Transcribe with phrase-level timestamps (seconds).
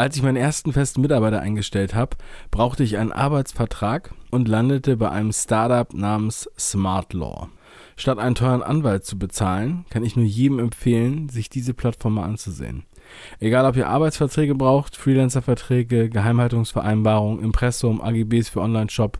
[0.00, 2.16] Als ich meinen ersten festen Mitarbeiter eingestellt habe,
[2.50, 7.50] brauchte ich einen Arbeitsvertrag und landete bei einem Startup namens Smart Law.
[7.96, 12.24] Statt einen teuren Anwalt zu bezahlen, kann ich nur jedem empfehlen, sich diese Plattform mal
[12.24, 12.84] anzusehen.
[13.40, 19.18] Egal ob ihr Arbeitsverträge braucht, Freelancerverträge, Geheimhaltungsvereinbarungen, Impressum, AGBs für Online-Shop,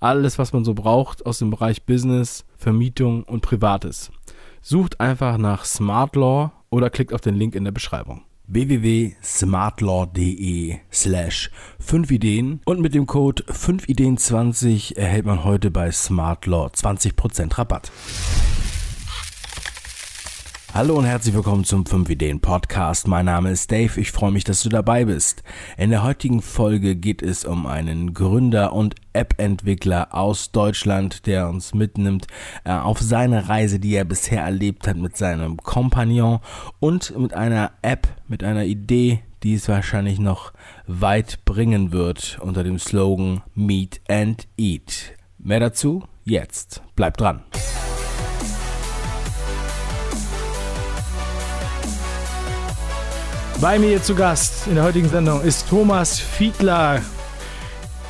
[0.00, 4.10] alles was man so braucht aus dem Bereich Business, Vermietung und Privates.
[4.60, 11.50] Sucht einfach nach Smart Law oder klickt auf den Link in der Beschreibung www.smartlaw.de slash
[11.80, 17.90] 5 Ideen und mit dem Code 5ideen20 erhält man heute bei Smartlaw 20% Rabatt.
[20.74, 23.08] Hallo und herzlich willkommen zum 5 Ideen Podcast.
[23.08, 23.98] Mein Name ist Dave.
[23.98, 25.42] Ich freue mich, dass du dabei bist.
[25.78, 31.72] In der heutigen Folge geht es um einen Gründer und App-Entwickler aus Deutschland, der uns
[31.72, 32.26] mitnimmt
[32.64, 36.40] äh, auf seine Reise, die er bisher erlebt hat mit seinem Kompagnon
[36.78, 40.52] und mit einer App, mit einer Idee, die es wahrscheinlich noch
[40.86, 45.14] weit bringen wird unter dem Slogan Meet and Eat.
[45.38, 46.82] Mehr dazu jetzt.
[46.96, 47.42] Bleibt dran.
[53.60, 57.00] Bei mir zu Gast in der heutigen Sendung ist Thomas Fiedler,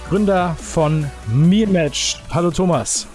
[0.09, 2.21] Gründer von Mealmatch.
[2.35, 3.07] Hallo Thomas.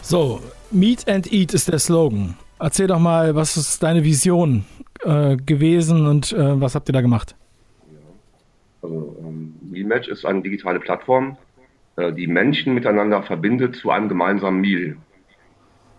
[0.00, 2.36] So, Meet and Eat ist der Slogan.
[2.60, 4.64] Erzähl doch mal, was ist deine Vision
[5.02, 7.34] äh, gewesen und äh, was habt ihr da gemacht?
[8.82, 11.36] Also, ähm, Mealmatch ist eine digitale Plattform,
[11.96, 14.96] äh, die Menschen miteinander verbindet zu einem gemeinsamen Meal.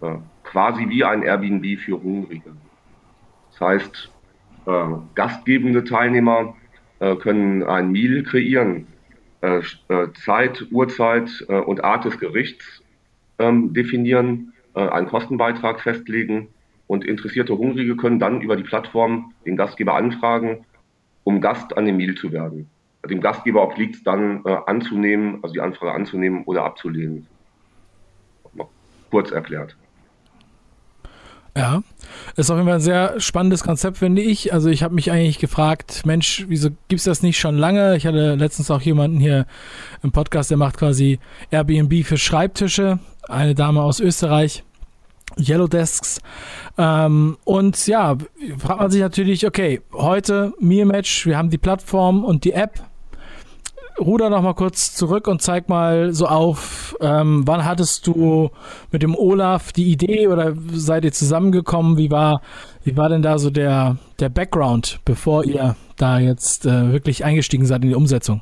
[0.01, 2.53] Äh, quasi wie ein Airbnb für Hungrige.
[3.51, 4.11] Das heißt,
[5.15, 6.55] gastgebende Teilnehmer
[6.99, 8.87] äh, können ein Meal kreieren,
[9.41, 12.83] äh, äh Zeit, Uhrzeit äh, und Art des Gerichts
[13.39, 16.49] ähm, definieren, äh, einen Kostenbeitrag festlegen
[16.87, 20.65] und interessierte Hungrige können dann über die Plattform den Gastgeber anfragen,
[21.23, 22.69] um Gast an dem Meal zu werden.
[23.07, 27.25] Dem Gastgeber obliegt es dann anzunehmen, also die Anfrage anzunehmen oder abzulehnen.
[28.53, 28.69] Noch
[29.11, 29.77] kurz erklärt.
[31.57, 31.81] Ja,
[32.35, 34.53] ist auf jeden Fall ein sehr spannendes Konzept, finde ich.
[34.53, 37.97] Also ich habe mich eigentlich gefragt, Mensch, wieso gibt es das nicht schon lange?
[37.97, 39.47] Ich hatte letztens auch jemanden hier
[40.03, 41.19] im Podcast, der macht quasi
[41.49, 44.63] Airbnb für Schreibtische, eine Dame aus Österreich.
[45.37, 46.19] Yellow Desks.
[46.77, 48.15] Ähm, und ja,
[48.57, 52.79] fragt man sich natürlich, okay, heute Mir Match, wir haben die Plattform und die App
[53.99, 58.49] ruder noch mal kurz zurück und zeig mal so auf, ähm, wann hattest du
[58.91, 61.97] mit dem Olaf die Idee oder seid ihr zusammengekommen?
[61.97, 62.41] Wie war,
[62.83, 67.65] wie war denn da so der, der Background, bevor ihr da jetzt äh, wirklich eingestiegen
[67.65, 68.41] seid in die Umsetzung?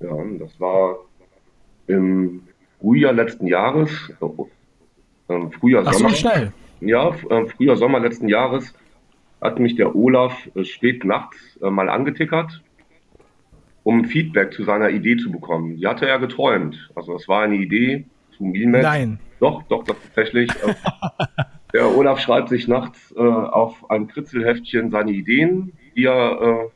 [0.00, 0.96] Ja, das war
[1.86, 2.42] im
[2.80, 3.90] Frühjahr letzten Jahres.
[5.28, 6.10] Äh, Frühjahr, Ach Sommer.
[6.10, 6.52] so schnell.
[6.80, 8.74] Ja, äh, Frühjahr, Sommer letzten Jahres
[9.40, 12.62] hat mich der Olaf äh, spät nachts äh, mal angetickert
[13.82, 15.76] um Feedback zu seiner Idee zu bekommen.
[15.76, 16.90] Die hatte er geträumt.
[16.94, 18.04] Also es war eine Idee
[18.36, 18.82] zu Mealmatch.
[18.82, 19.20] Nein.
[19.40, 20.50] Doch, doch, doch tatsächlich.
[21.72, 26.70] der Olaf schreibt sich nachts äh, auf ein Kritzelheftchen seine Ideen, die er,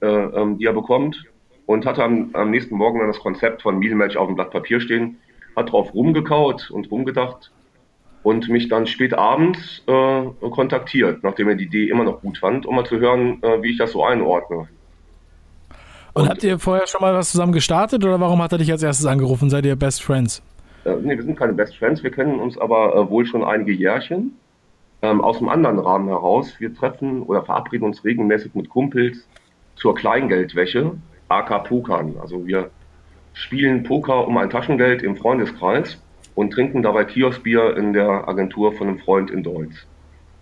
[0.00, 1.24] äh, äh, ähm, die er bekommt
[1.66, 4.80] und hat am, am nächsten Morgen dann das Konzept von Mealmatch auf dem Blatt Papier
[4.80, 5.18] stehen,
[5.54, 7.52] hat drauf rumgekaut und rumgedacht
[8.22, 12.66] und mich dann spät abends äh, kontaktiert, nachdem er die Idee immer noch gut fand,
[12.66, 14.68] um mal zu hören, äh, wie ich das so einordne.
[16.18, 18.82] Und, habt ihr vorher schon mal was zusammen gestartet oder warum hat er dich als
[18.82, 19.50] erstes angerufen?
[19.50, 20.42] Seid ihr Best Friends?
[20.84, 23.72] Äh, nee, wir sind keine Best Friends, wir kennen uns aber äh, wohl schon einige
[23.72, 24.32] Jährchen.
[25.00, 26.54] Ähm, aus einem anderen Rahmen heraus.
[26.58, 29.28] Wir treffen oder verabreden uns regelmäßig mit Kumpels
[29.76, 30.92] zur Kleingeldwäsche,
[31.28, 32.16] AK Pokern.
[32.20, 32.70] Also wir
[33.32, 36.02] spielen Poker um ein Taschengeld im Freundeskreis
[36.34, 39.86] und trinken dabei Kioskbier in der Agentur von einem Freund in Deutsch.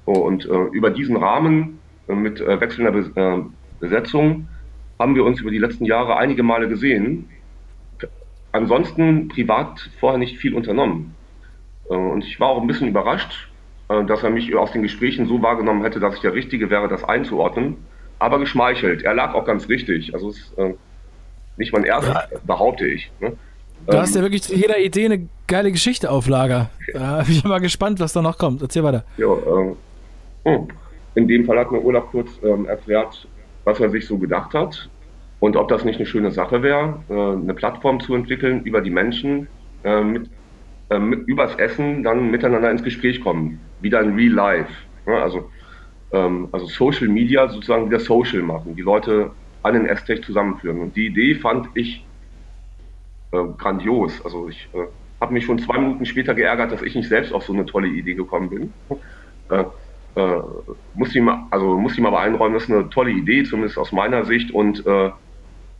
[0.06, 3.42] So, und äh, über diesen Rahmen äh, mit äh, wechselnder Be äh,
[3.78, 4.48] Besetzung
[4.98, 7.28] haben wir uns über die letzten Jahre einige Male gesehen.
[8.52, 11.14] Ansonsten privat vorher nicht viel unternommen.
[11.90, 13.50] Äh, und ich war auch ein bisschen überrascht,
[13.88, 16.88] äh, dass er mich aus den Gesprächen so wahrgenommen hätte, dass ich der Richtige wäre,
[16.88, 17.76] das einzuordnen.
[18.18, 19.02] Aber geschmeichelt.
[19.02, 20.14] Er lag auch ganz richtig.
[20.14, 20.74] Also es ist äh,
[21.58, 22.26] nicht mein erstes, ja.
[22.46, 23.10] behaupte ich.
[23.20, 23.32] Ne?
[23.86, 26.70] Du ähm, hast ja wirklich zu jeder Idee eine geile Geschichte auf Lager.
[26.92, 28.62] Da bin ich mal gespannt, was da noch kommt.
[28.62, 29.04] Erzähl weiter.
[29.18, 29.74] Ja, äh,
[30.44, 30.68] oh.
[31.14, 33.26] In dem Fall hat mir Olaf kurz ähm, erklärt,
[33.66, 34.88] was er sich so gedacht hat
[35.40, 38.90] und ob das nicht eine schöne Sache wäre, äh, eine Plattform zu entwickeln, über die
[38.90, 39.48] Menschen
[39.84, 40.30] äh, mit,
[40.88, 44.72] äh, mit, übers Essen dann miteinander ins Gespräch kommen, wieder in Real Life.
[45.06, 45.50] Ja, also,
[46.12, 49.32] ähm, also Social Media sozusagen wieder Social machen, die Leute
[49.62, 50.80] an den Esstech zusammenführen.
[50.80, 52.04] Und die Idee fand ich
[53.58, 54.24] grandios.
[54.24, 54.68] Also ich
[55.20, 57.88] habe mich schon zwei Minuten später geärgert, dass ich nicht selbst auf so eine tolle
[57.88, 58.72] Idee gekommen bin.
[60.16, 60.40] Äh,
[60.94, 64.24] muss ihm, also muss ihm aber einräumen, das ist eine tolle Idee, zumindest aus meiner
[64.24, 64.50] Sicht.
[64.50, 65.10] Und äh,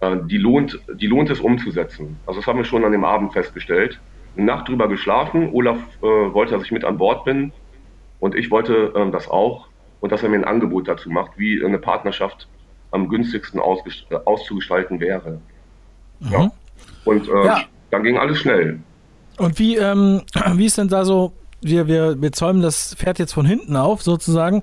[0.01, 2.19] äh, die, lohnt, die lohnt es umzusetzen.
[2.27, 3.99] Also das haben wir schon an dem Abend festgestellt.
[4.37, 5.51] Eine Nacht drüber geschlafen.
[5.53, 7.53] Olaf äh, wollte, dass ich mit an Bord bin
[8.21, 9.69] und ich wollte äh, das auch
[10.01, 12.47] und dass er mir ein Angebot dazu macht, wie eine Partnerschaft
[12.91, 15.41] am günstigsten äh, auszugestalten wäre.
[16.21, 16.33] Mhm.
[16.33, 16.53] Ja.
[17.05, 17.61] Und äh, ja.
[17.91, 18.81] dann ging alles schnell.
[19.39, 20.23] Und wie, ähm,
[20.55, 21.33] wie ist denn da so
[21.63, 24.63] wir, wir, wir zäumen das Pferd jetzt von hinten auf, sozusagen.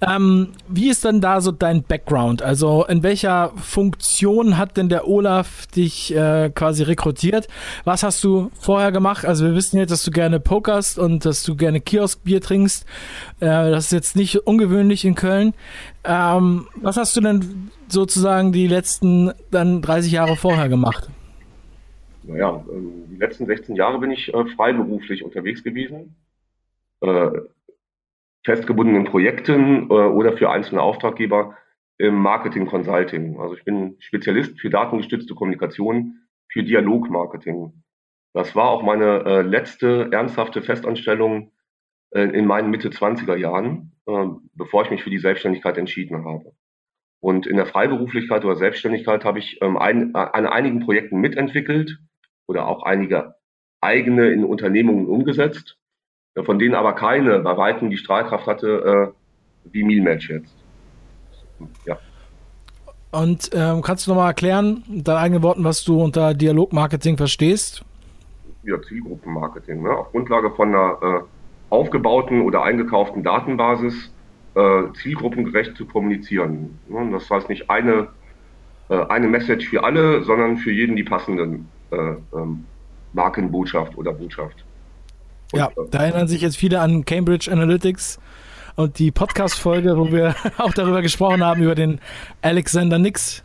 [0.00, 2.42] Ähm, wie ist denn da so dein Background?
[2.42, 7.48] Also in welcher Funktion hat denn der Olaf dich äh, quasi rekrutiert?
[7.84, 9.24] Was hast du vorher gemacht?
[9.24, 12.86] Also wir wissen jetzt, dass du gerne pokerst und dass du gerne Kioskbier trinkst.
[13.40, 15.54] Äh, das ist jetzt nicht ungewöhnlich in Köln.
[16.04, 21.08] Ähm, was hast du denn sozusagen die letzten dann 30 Jahre vorher gemacht?
[22.24, 26.16] Naja, ähm, die letzten 16 Jahre bin ich äh, freiberuflich unterwegs gewesen
[27.02, 27.30] äh,
[28.44, 31.56] festgebundenen Projekten äh, oder für einzelne Auftraggeber
[31.98, 33.38] im Marketing Consulting.
[33.38, 37.72] Also ich bin Spezialist für datengestützte Kommunikation für Dialogmarketing.
[38.34, 41.52] Das war auch meine äh, letzte ernsthafte Festanstellung
[42.10, 46.52] äh, in meinen Mitte 20er Jahren, äh, bevor ich mich für die Selbstständigkeit entschieden habe.
[47.20, 52.00] Und in der Freiberuflichkeit oder Selbstständigkeit habe ich ähm, ein, an einigen Projekten mitentwickelt
[52.48, 53.36] oder auch einige
[53.80, 55.78] eigene in Unternehmungen umgesetzt
[56.40, 60.54] von denen aber keine bei Weitem die Strahlkraft hatte äh, wie Mealmatch jetzt.
[61.86, 61.98] Ja.
[63.10, 67.84] Und ähm, kannst du nochmal erklären, in deinen eigenen Worten, was du unter Dialogmarketing verstehst?
[68.62, 69.82] Ja, Zielgruppenmarketing.
[69.82, 69.90] Ne?
[69.90, 71.20] Auf Grundlage von einer äh,
[71.68, 74.10] aufgebauten oder eingekauften Datenbasis
[74.54, 76.78] äh, zielgruppengerecht zu kommunizieren.
[76.88, 77.10] Ne?
[77.12, 78.08] Das heißt nicht eine,
[78.88, 81.96] äh, eine Message für alle, sondern für jeden die passenden äh,
[82.34, 82.64] ähm,
[83.12, 84.64] Markenbotschaft oder Botschaft.
[85.52, 88.18] Ja, da erinnern sich jetzt viele an Cambridge Analytics
[88.76, 92.00] und die Podcast-Folge, wo wir auch darüber gesprochen haben, über den
[92.40, 93.42] Alexander Nix,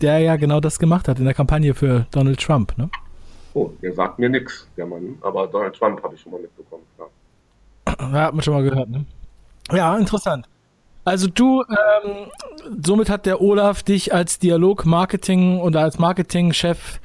[0.00, 2.76] der ja genau das gemacht hat in der Kampagne für Donald Trump.
[2.76, 2.90] Ne?
[3.54, 6.82] Oh, der sagt mir nichts, der Mann, aber Donald Trump habe ich schon mal mitbekommen.
[6.98, 7.94] Ja.
[8.12, 9.04] ja, hat man schon mal gehört, ne?
[9.72, 10.46] Ja, interessant.
[11.04, 12.26] Also du, ähm,
[12.84, 17.00] somit hat der Olaf dich als Dialog-Marketing oder als Marketing-Chef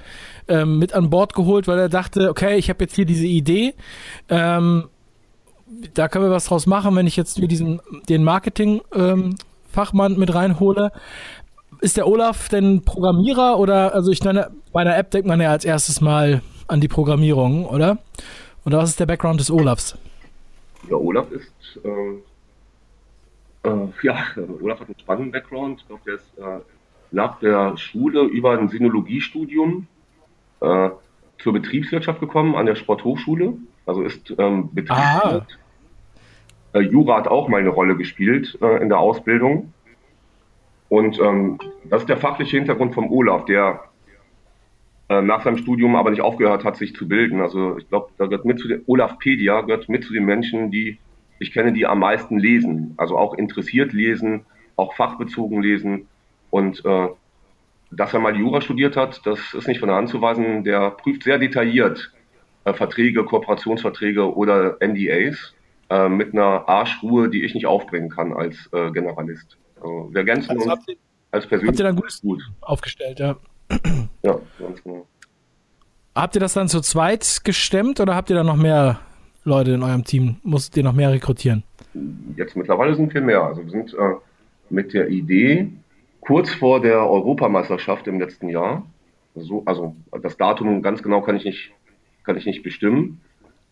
[0.48, 3.74] ähm, mit an Bord geholt, weil er dachte, okay, ich habe jetzt hier diese Idee,
[4.30, 4.86] ähm,
[5.94, 10.34] da können wir was draus machen, wenn ich jetzt hier diesen den Marketing-Fachmann ähm, mit
[10.34, 10.92] reinhole.
[11.82, 15.50] Ist der Olaf denn Programmierer oder, also ich meine, bei einer App denkt man ja
[15.50, 17.98] als erstes mal an die Programmierung, oder?
[18.66, 19.98] Oder was ist der Background des Olafs?
[20.90, 21.90] Ja, Olaf ist, äh,
[23.68, 24.18] äh, ja,
[24.62, 25.82] Olaf hat einen spannenden Background.
[25.82, 26.62] Ich glaube, der ist äh,
[27.12, 29.88] nach der Schule über ein Sinologiestudium
[30.64, 30.90] äh,
[31.40, 33.54] zur Betriebswirtschaft gekommen an der Sporthochschule.
[33.86, 35.60] Also ist ähm, Betriebswirt.
[36.74, 39.74] Äh, Jura hat auch mal eine Rolle gespielt äh, in der Ausbildung.
[40.90, 43.84] Und ähm, das ist der fachliche Hintergrund vom Olaf, der
[45.10, 47.42] äh, nach seinem Studium aber nicht aufgehört hat, sich zu bilden.
[47.42, 50.98] Also ich glaube, da gehört mit zu den Olafpedia gehört mit zu den Menschen, die
[51.40, 52.94] ich kenne, die am meisten lesen.
[52.98, 54.46] Also auch interessiert lesen,
[54.76, 56.08] auch fachbezogen lesen.
[56.52, 57.08] Und äh,
[57.96, 60.64] dass er mal Jura studiert hat, das ist nicht von der Hand zu weisen.
[60.64, 62.12] Der prüft sehr detailliert
[62.66, 65.54] äh, Verträge, Kooperationsverträge oder NDAs
[65.90, 69.58] äh, mit einer Arschruhe, die ich nicht aufbringen kann als äh, Generalist.
[69.76, 70.96] Also wir ergänzen also uns ihr,
[71.32, 71.70] als persönlich.
[71.70, 73.36] Habt ihr dann gut, gut aufgestellt, ja.
[74.24, 75.08] Ja, ganz genau.
[76.16, 79.00] Habt ihr das dann zu zweit gestemmt oder habt ihr dann noch mehr
[79.44, 80.38] Leute in eurem Team?
[80.44, 81.64] Musstet ihr noch mehr rekrutieren?
[82.36, 83.42] Jetzt mittlerweile sind wir mehr.
[83.42, 84.16] Also wir sind äh,
[84.70, 85.72] mit der Idee,
[86.26, 88.86] kurz vor der Europameisterschaft im letzten Jahr.
[89.36, 91.72] So, also das Datum ganz genau kann ich nicht,
[92.24, 93.22] kann ich nicht bestimmen.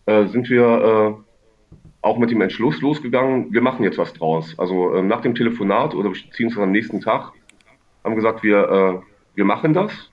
[0.06, 1.24] Äh, sind wir äh,
[2.02, 4.58] auch mit dem Entschluss losgegangen, wir machen jetzt was draus.
[4.58, 7.32] Also äh, nach dem Telefonat oder beziehungsweise am nächsten Tag
[8.04, 9.06] haben gesagt, wir, äh,
[9.36, 10.12] wir machen das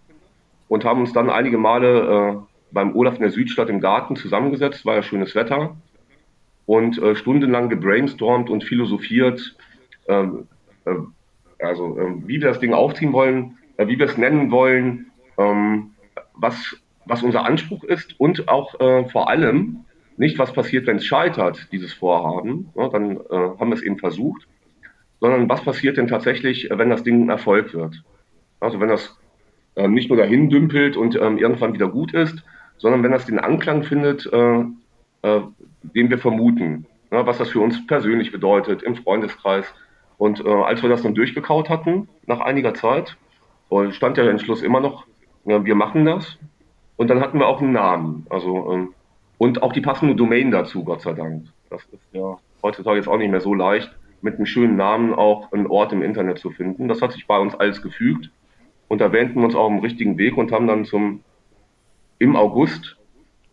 [0.68, 2.36] und haben uns dann einige Male äh,
[2.70, 5.76] beim Olaf in der Südstadt im Garten zusammengesetzt, war ja schönes Wetter
[6.66, 9.56] und äh, stundenlang gebrainstormt und philosophiert,
[10.06, 10.46] ähm,
[11.60, 15.90] also ähm, wie wir das Ding aufziehen wollen, äh, wie wir es nennen wollen, ähm,
[16.34, 19.84] was, was unser Anspruch ist und auch äh, vor allem
[20.16, 23.98] nicht, was passiert, wenn es scheitert, dieses Vorhaben, ja, dann äh, haben wir es eben
[23.98, 24.46] versucht,
[25.20, 28.02] sondern was passiert denn tatsächlich, wenn das Ding ein Erfolg wird.
[28.60, 29.16] Also wenn das
[29.76, 32.44] äh, nicht nur dahin dümpelt und ähm, irgendwann wieder gut ist,
[32.78, 34.64] sondern wenn das den Anklang findet, äh,
[35.22, 35.40] äh,
[35.82, 39.72] den wir vermuten, ja, was das für uns persönlich bedeutet, im Freundeskreis,
[40.18, 43.16] und äh, als wir das dann durchgekaut hatten, nach einiger Zeit,
[43.70, 45.06] äh, stand der Entschluss immer noch,
[45.44, 46.38] ja, wir machen das.
[46.96, 48.26] Und dann hatten wir auch einen Namen.
[48.28, 48.94] Also, ähm,
[49.38, 51.44] und auch die passende Domain dazu, Gott sei Dank.
[51.70, 55.52] Das ist ja heutzutage jetzt auch nicht mehr so leicht, mit einem schönen Namen auch
[55.52, 56.88] einen Ort im Internet zu finden.
[56.88, 58.30] Das hat sich bei uns alles gefügt.
[58.88, 61.20] und da wähnten wir uns auf dem richtigen Weg und haben dann zum
[62.18, 62.96] im August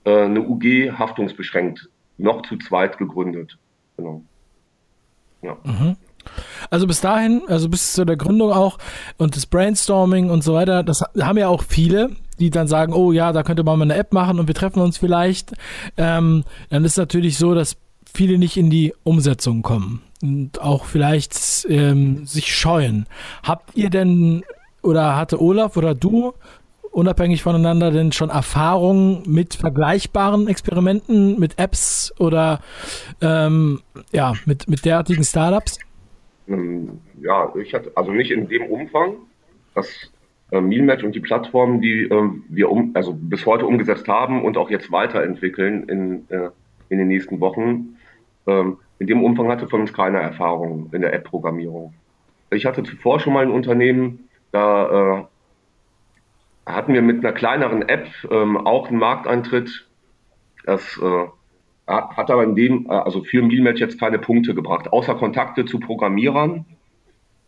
[0.06, 3.58] äh, eine UG haftungsbeschränkt noch zu zweit gegründet.
[3.98, 4.24] Genau.
[5.42, 5.58] Ja.
[5.64, 5.98] Mhm.
[6.70, 8.78] Also bis dahin, also bis zu der Gründung auch
[9.18, 13.12] und das Brainstorming und so weiter, das haben ja auch viele, die dann sagen, oh
[13.12, 15.54] ja, da könnte man mal eine App machen und wir treffen uns vielleicht.
[15.98, 17.78] Ähm, dann ist natürlich so, dass
[18.14, 23.06] viele nicht in die Umsetzung kommen und auch vielleicht ähm, sich scheuen.
[23.44, 24.44] Habt ihr denn
[24.82, 26.34] oder hatte Olaf oder du
[26.96, 32.62] unabhängig voneinander denn schon Erfahrungen mit vergleichbaren Experimenten, mit Apps oder
[33.20, 33.82] ähm,
[34.14, 35.78] ja, mit, mit derartigen Startups?
[36.48, 39.16] Ähm, ja, ich hatte also nicht in dem Umfang.
[39.74, 40.12] Das
[40.52, 44.58] äh, Mealmatch und die Plattformen, die äh, wir um, also bis heute umgesetzt haben und
[44.58, 46.50] auch jetzt weiterentwickeln in, äh,
[46.90, 47.98] in den nächsten Wochen,
[48.48, 51.94] ähm, in dem Umfang hatte von uns keine Erfahrung in der App-Programmierung.
[52.52, 55.28] Ich hatte zuvor schon mal ein Unternehmen, da
[56.66, 59.88] äh, hatten wir mit einer kleineren App ähm, auch einen Markteintritt.
[60.66, 61.25] Das äh,
[61.88, 65.80] hat aber in dem, äh, also für Mealmatch jetzt keine Punkte gebracht, außer Kontakte zu
[65.80, 66.65] Programmierern,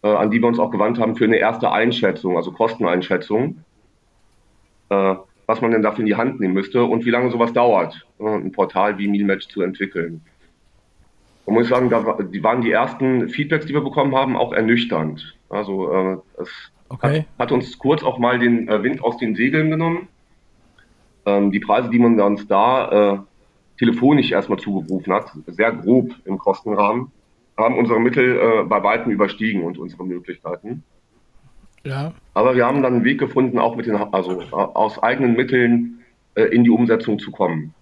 [0.03, 3.63] äh, an die wir uns auch gewandt haben für eine erste Einschätzung, also Kosteneinschätzung,
[4.89, 5.15] äh,
[5.47, 8.25] was man denn dafür in die Hand nehmen müsste und wie lange sowas dauert, äh,
[8.25, 10.21] ein Portal wie Mealmatch zu entwickeln.
[11.45, 15.37] Man muss sagen, da die waren die ersten Feedbacks, die wir bekommen haben, auch ernüchternd.
[15.49, 16.49] Also äh, es
[16.89, 17.19] okay.
[17.19, 20.09] hat, hat, uns kurz auch mal den äh, Wind aus den Segeln genommen.
[21.25, 23.25] Ähm, die Preise, die man uns da
[23.77, 27.11] telefonisch erstmal zugerufen hat, sehr grob im Kostenrahmen,
[27.57, 30.83] haben unsere Mittel äh, bei weitem überstiegen und unsere Möglichkeiten.
[31.83, 32.13] Ja.
[32.33, 35.99] Aber wir haben dann einen Weg gefunden, auch mit den, also aus eigenen Mitteln
[36.35, 37.73] äh, in die Umsetzung zu kommen.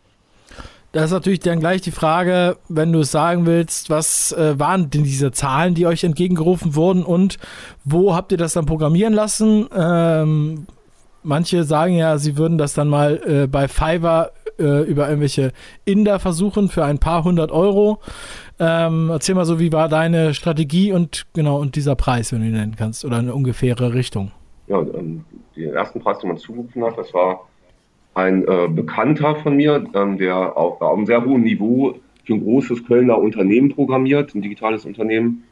[0.91, 4.89] Das ist natürlich dann gleich die Frage, wenn du es sagen willst, was äh, waren
[4.89, 7.37] denn diese Zahlen, die euch entgegengerufen wurden und
[7.83, 9.67] wo habt ihr das dann programmieren lassen?
[9.75, 10.67] Ähm,
[11.21, 15.51] manche sagen ja, sie würden das dann mal äh, bei Fiverr äh, über irgendwelche
[15.85, 17.99] Inder versuchen für ein paar hundert Euro.
[18.59, 22.47] Ähm, erzähl mal so, wie war deine Strategie und genau und dieser Preis, wenn du
[22.47, 24.31] ihn nennen kannst, oder eine ungefähre Richtung?
[24.67, 27.47] Ja, ähm, den ersten Preis, den man zugerufen hat, das war
[28.13, 32.43] ein äh, Bekannter von mir, ähm, der auf, auf einem sehr hohen Niveau für ein
[32.43, 35.43] großes Kölner Unternehmen programmiert, ein digitales Unternehmen.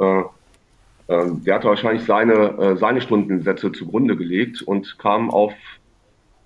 [0.00, 5.52] Äh, äh, der hatte wahrscheinlich seine, äh, seine Stundensätze zugrunde gelegt und kam auf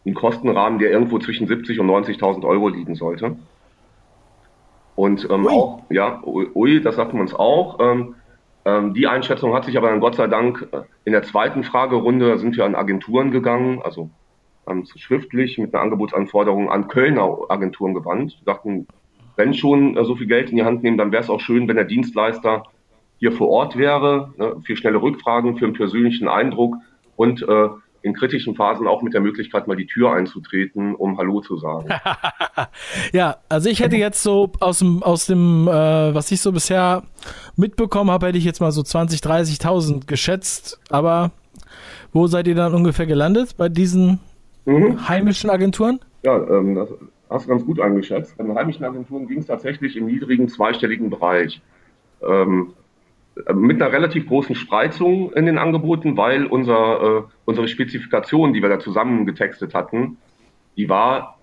[0.05, 3.37] einen Kostenrahmen, der irgendwo zwischen 70 und 90.000 Euro liegen sollte.
[4.95, 7.79] Und ähm, auch, ja, ui, das sagt man uns auch.
[7.81, 8.15] Ähm,
[8.65, 12.29] ähm, die Einschätzung hat sich aber dann Gott sei Dank äh, in der zweiten Fragerunde,
[12.29, 14.11] da sind wir an Agenturen gegangen, also
[14.69, 18.39] ähm, schriftlich mit einer Angebotsanforderung an Kölner Agenturen gewandt.
[18.45, 18.87] Wir dachten,
[19.37, 21.67] wenn schon äh, so viel Geld in die Hand nehmen, dann wäre es auch schön,
[21.69, 22.65] wenn der Dienstleister
[23.19, 26.77] hier vor Ort wäre, ne, für schnelle Rückfragen, für einen persönlichen Eindruck
[27.17, 27.69] und äh,
[28.03, 31.89] in kritischen Phasen auch mit der Möglichkeit, mal die Tür einzutreten, um Hallo zu sagen.
[33.13, 35.71] ja, also ich hätte jetzt so aus dem, aus dem äh,
[36.15, 37.05] was ich so bisher
[37.57, 40.81] mitbekommen habe, hätte ich jetzt mal so 20, 30.000 geschätzt.
[40.91, 41.31] Aber
[42.13, 44.21] wo seid ihr dann ungefähr gelandet bei diesen
[44.65, 45.09] mhm.
[45.09, 46.01] heimischen Agenturen?
[46.25, 46.89] Ja, ähm, das
[47.31, 48.37] hast du ganz gut eingeschätzt.
[48.37, 51.61] Bei den heimischen Agenturen ging es tatsächlich im niedrigen zweistelligen Bereich.
[52.23, 52.73] Ähm,
[53.55, 58.69] mit einer relativ großen Spreizung in den Angeboten, weil unser, äh, unsere Spezifikation, die wir
[58.69, 60.19] da zusammengetextet hatten,
[60.77, 61.39] die war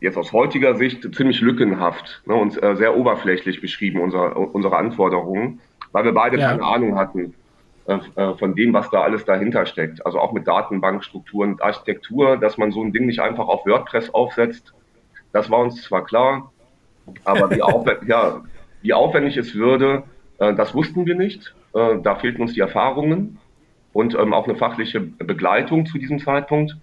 [0.00, 5.60] jetzt aus heutiger Sicht ziemlich lückenhaft ne, und äh, sehr oberflächlich beschrieben, unser, unsere Anforderungen,
[5.92, 6.50] weil wir beide ja.
[6.50, 7.34] keine Ahnung hatten
[7.86, 10.04] äh, äh, von dem, was da alles dahinter steckt.
[10.06, 14.14] Also auch mit Datenbankstrukturen und Architektur, dass man so ein Ding nicht einfach auf WordPress
[14.14, 14.72] aufsetzt.
[15.32, 16.52] Das war uns zwar klar,
[17.24, 18.42] aber wie, aufwendig, ja,
[18.82, 21.54] wie aufwendig es würde, äh, das wussten wir nicht.
[21.74, 23.38] Äh, da fehlten uns die Erfahrungen
[23.92, 26.76] und ähm, auch eine fachliche Begleitung zu diesem Zeitpunkt.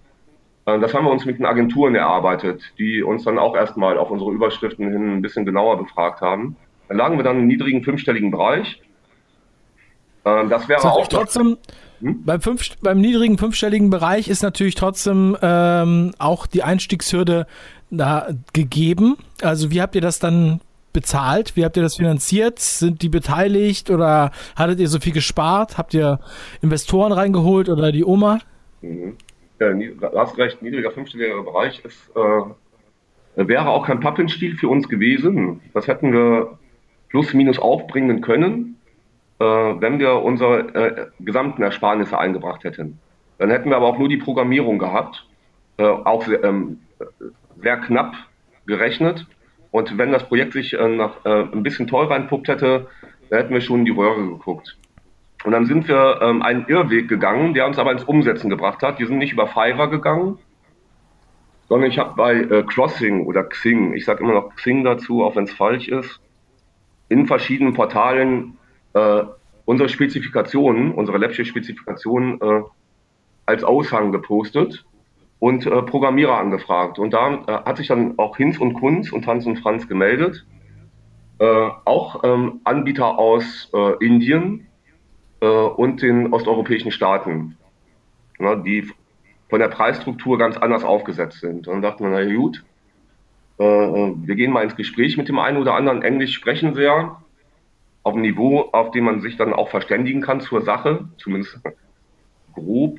[0.66, 4.10] Äh, das haben wir uns mit den Agenturen erarbeitet, die uns dann auch erstmal auf
[4.10, 6.56] unsere Überschriften hin ein bisschen genauer befragt haben.
[6.88, 8.80] Da lagen wir dann im niedrigen fünfstelligen Bereich.
[10.24, 11.56] Das wäre das auch trotzdem.
[12.00, 12.24] Hm?
[12.24, 17.46] Beim, fünf, beim niedrigen fünfstelligen Bereich ist natürlich trotzdem ähm, auch die Einstiegshürde
[17.90, 19.16] da gegeben.
[19.42, 20.60] Also wie habt ihr das dann
[20.98, 21.54] bezahlt?
[21.54, 22.58] Wie habt ihr das finanziert?
[22.58, 25.78] Sind die beteiligt oder hattet ihr so viel gespart?
[25.78, 26.18] Habt ihr
[26.60, 28.40] Investoren reingeholt oder die Oma?
[28.82, 29.16] Mhm.
[29.60, 29.68] Ja,
[30.16, 35.60] hast recht, niedriger fünfstelliger Bereich ist, äh, wäre auch kein Pappenstiel für uns gewesen.
[35.72, 36.58] Das hätten wir
[37.10, 38.76] plus minus aufbringen können,
[39.38, 42.98] äh, wenn wir unsere äh, gesamten Ersparnisse eingebracht hätten.
[43.38, 45.24] Dann hätten wir aber auch nur die Programmierung gehabt,
[45.76, 46.80] äh, auch sehr, ähm,
[47.62, 48.14] sehr knapp
[48.66, 49.26] gerechnet
[49.70, 52.86] und wenn das Projekt sich äh, nach, äh, ein bisschen teurer entpuppt hätte,
[53.30, 54.78] hätten wir schon in die Röhre geguckt.
[55.44, 58.98] Und dann sind wir ähm, einen Irrweg gegangen, der uns aber ins Umsetzen gebracht hat.
[58.98, 60.38] Wir sind nicht über Fiverr gegangen,
[61.68, 65.36] sondern ich habe bei äh, Crossing oder Xing, ich sage immer noch Xing dazu, auch
[65.36, 66.20] wenn es falsch ist,
[67.08, 68.56] in verschiedenen Portalen
[68.94, 69.22] äh,
[69.64, 72.62] unsere Spezifikationen, unsere Lepsche-Spezifikationen äh,
[73.46, 74.84] als Aushang gepostet
[75.38, 76.98] und äh, Programmierer angefragt.
[76.98, 80.46] Und da äh, hat sich dann auch Hinz und Kunz und Hans und Franz gemeldet.
[81.38, 84.66] Äh, auch ähm, Anbieter aus äh, Indien
[85.40, 87.56] äh, und den osteuropäischen Staaten,
[88.38, 88.90] na, die
[89.48, 91.68] von der Preisstruktur ganz anders aufgesetzt sind.
[91.68, 92.64] Und dann dachten wir, na gut,
[93.58, 96.02] äh, wir gehen mal ins Gespräch mit dem einen oder anderen.
[96.02, 97.22] Englisch sprechen ja
[98.02, 101.60] auf einem Niveau, auf dem man sich dann auch verständigen kann zur Sache, zumindest
[102.54, 102.98] grob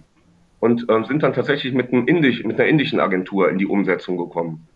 [0.59, 4.17] und ähm, sind dann tatsächlich mit, einem Indisch, mit einer indischen Agentur in die Umsetzung
[4.17, 4.67] gekommen.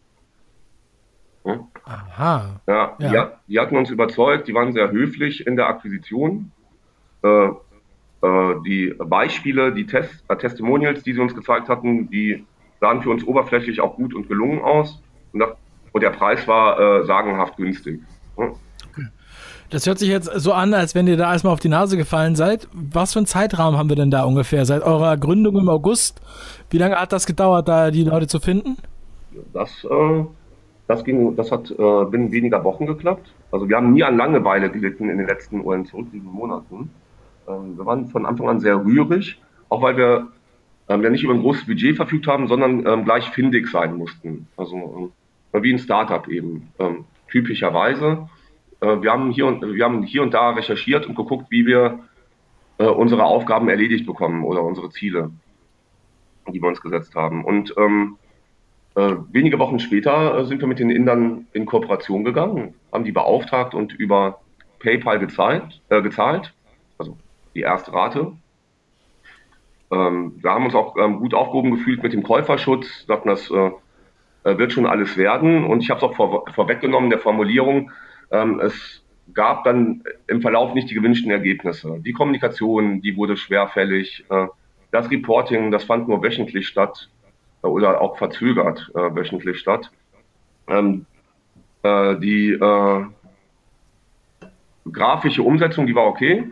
[1.43, 1.65] Hm?
[1.83, 2.61] Aha.
[2.67, 3.25] Ja, ja.
[3.47, 6.51] Die, die, hatten uns überzeugt, die waren sehr höflich in der Akquisition.
[7.21, 12.45] Äh, äh, die Beispiele, die Test, äh, Testimonials, die sie uns gezeigt hatten, die
[12.79, 15.01] sahen für uns oberflächlich auch gut und gelungen aus.
[15.33, 15.49] Und, das,
[15.91, 18.01] und der Preis war äh, sagenhaft günstig.
[18.37, 18.53] Hm?
[19.69, 22.35] Das hört sich jetzt so an, als wenn ihr da erstmal auf die Nase gefallen
[22.35, 22.67] seid.
[22.73, 24.65] Was für einen Zeitraum haben wir denn da ungefähr?
[24.65, 26.21] Seit eurer Gründung im August?
[26.69, 28.77] Wie lange hat das gedauert, da die Leute zu finden?
[29.51, 30.23] Das, äh,
[30.87, 33.33] das, ging, das hat äh, binnen weniger Wochen geklappt.
[33.51, 36.91] Also wir haben nie an Langeweile gelitten in den letzten oder in zurückliegenden Monaten.
[37.47, 40.27] Ähm, wir waren von Anfang an sehr rührig, auch weil wir
[40.89, 44.47] ähm, ja nicht über ein großes Budget verfügt haben, sondern ähm, gleich findig sein mussten.
[44.57, 45.11] Also
[45.53, 48.27] ähm, wie ein Startup eben, ähm, typischerweise.
[48.83, 51.99] Äh, wir, haben hier und, wir haben hier und da recherchiert und geguckt, wie wir
[52.77, 55.31] äh, unsere Aufgaben erledigt bekommen oder unsere Ziele,
[56.47, 57.45] die wir uns gesetzt haben.
[57.45, 58.17] Und ähm,
[58.95, 63.11] äh, wenige Wochen später äh, sind wir mit den Indern in Kooperation gegangen, haben die
[63.11, 64.41] beauftragt und über
[64.79, 66.53] PayPal gezahlt, äh, gezahlt
[66.97, 67.17] also
[67.55, 68.33] die erste Rate.
[69.91, 73.71] Ähm, wir haben uns auch ähm, gut aufgehoben gefühlt mit dem Käuferschutz, sagten, das äh,
[74.43, 75.63] wird schon alles werden.
[75.63, 77.91] Und ich habe es auch vor, vorweggenommen der Formulierung,
[78.33, 82.01] ähm, es gab dann im Verlauf nicht die gewünschten Ergebnisse.
[82.05, 84.25] Die Kommunikation, die wurde schwerfällig.
[84.29, 84.47] Äh,
[84.91, 87.09] das Reporting, das fand nur wöchentlich statt
[87.63, 89.91] äh, oder auch verzögert äh, wöchentlich statt.
[90.67, 91.05] Ähm,
[91.83, 92.57] äh, die
[94.91, 96.43] grafische Umsetzung, die war okay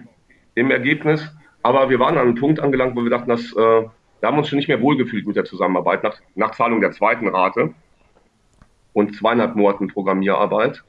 [0.55, 3.91] im Ergebnis, aber wir waren an einem Punkt angelangt, wo wir dachten, dass, wir
[4.23, 7.73] haben uns schon nicht mehr wohlgefühlt mit der Zusammenarbeit nach, nach Zahlung der zweiten Rate
[8.93, 10.81] und zweieinhalb Monaten Programmierarbeit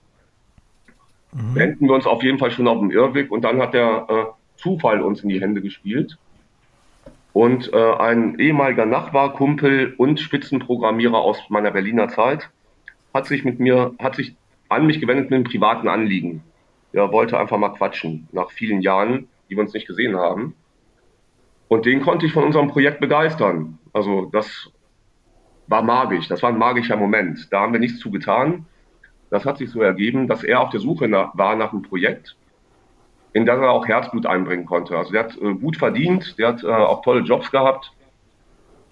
[1.32, 1.54] mhm.
[1.54, 4.24] wenden wir uns auf jeden Fall schon auf dem Irrweg und dann hat der äh,
[4.56, 6.18] Zufall uns in die Hände gespielt.
[7.32, 12.50] Und äh, ein ehemaliger Nachbarkumpel und Spitzenprogrammierer aus meiner Berliner Zeit
[13.14, 14.36] hat sich mit mir, hat sich
[14.68, 16.42] an mich gewendet mit einem privaten Anliegen.
[16.92, 20.54] Er wollte einfach mal quatschen, nach vielen Jahren, die wir uns nicht gesehen haben.
[21.68, 23.78] Und den konnte ich von unserem Projekt begeistern.
[23.94, 24.70] Also das
[25.68, 27.48] war magisch, das war ein magischer Moment.
[27.50, 28.66] Da haben wir nichts zu getan
[29.32, 32.36] das hat sich so ergeben, dass er auf der Suche nach, war nach einem Projekt,
[33.32, 34.94] in das er auch Herzblut einbringen konnte.
[34.96, 37.92] Also der hat äh, gut verdient, der hat äh, auch tolle Jobs gehabt,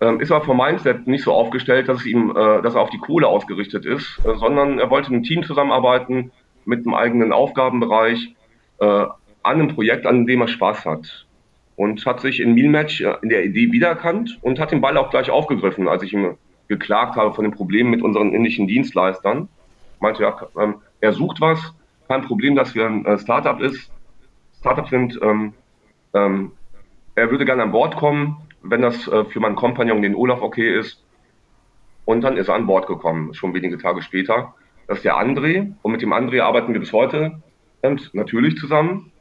[0.00, 2.98] ähm, ist aber vom Mindset nicht so aufgestellt, dass, ihm, äh, dass er auf die
[2.98, 6.32] Kohle ausgerichtet ist, äh, sondern er wollte im Team zusammenarbeiten
[6.64, 8.34] mit einem eigenen Aufgabenbereich
[8.78, 9.10] äh, an
[9.42, 11.26] einem Projekt, an dem er Spaß hat.
[11.76, 15.10] Und hat sich in Mealmatch äh, in der Idee wiedererkannt und hat den Ball auch
[15.10, 19.50] gleich aufgegriffen, als ich ihm geklagt habe von den Problemen mit unseren indischen Dienstleistern
[20.00, 21.74] meinte, ja, ähm, er sucht was,
[22.08, 23.90] kein Problem, dass wir ein äh, Startup ist.
[24.58, 25.54] Startups sind, ähm,
[26.12, 26.52] ähm,
[27.14, 30.78] er würde gerne an Bord kommen, wenn das äh, für meinen Kompagnon, den Olaf, okay
[30.78, 31.02] ist.
[32.04, 34.54] Und dann ist er an Bord gekommen, schon wenige Tage später.
[34.86, 35.72] Das ist der André.
[35.82, 37.40] Und mit dem André arbeiten wir bis heute
[37.82, 39.12] und natürlich zusammen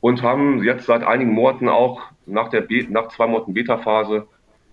[0.00, 4.26] und haben jetzt seit einigen Monaten auch nach, der Be nach zwei Monaten Beta-Phase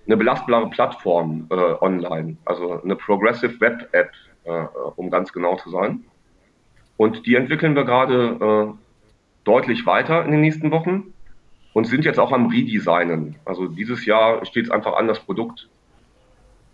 [0.06, 4.12] eine belastbare Plattform äh, online, also eine Progressive Web App,
[4.96, 6.06] um ganz genau zu sein.
[6.98, 8.74] Und die entwickeln wir gerade äh,
[9.44, 11.14] deutlich weiter in den nächsten Wochen
[11.74, 13.36] und sind jetzt auch am Redesignen.
[13.46, 15.70] Also dieses Jahr steht es einfach an, das Produkt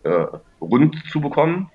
[0.03, 0.25] äh,
[0.62, 1.69] rund zu bekommen,